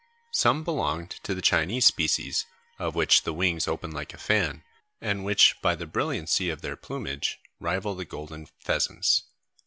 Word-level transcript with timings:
Some 0.31 0.63
belonged 0.63 1.11
to 1.21 1.35
the 1.35 1.43
Chinese 1.43 1.85
species, 1.85 2.47
of 2.79 2.95
which 2.95 3.21
the 3.21 3.33
wings 3.35 3.67
open 3.67 3.91
like 3.91 4.15
a 4.15 4.17
fan, 4.17 4.63
and 4.99 5.23
which 5.23 5.61
by 5.61 5.75
the 5.75 5.85
brilliancy 5.85 6.49
of 6.49 6.61
their 6.63 6.75
plumage 6.75 7.39
rival 7.59 7.93
the 7.93 8.03
golden 8.05 8.47
pheasants. 8.57 9.25